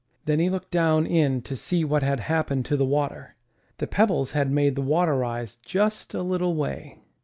Then 0.25 0.39
he 0.39 0.49
looked 0.49 0.71
down 0.71 1.05
in 1.05 1.43
to 1.43 1.55
see 1.55 1.85
what 1.85 2.01
had 2.01 2.21
happened 2.21 2.65
to 2.65 2.75
the 2.75 2.83
water. 2.83 3.35
The 3.77 3.85
pebbles 3.85 4.31
had 4.31 4.49
made 4.49 4.73
the 4.75 4.81
water 4.81 5.15
rise 5.17 5.57
just 5.57 6.15
a 6.15 6.23
little 6.23 6.55
way. 6.55 6.97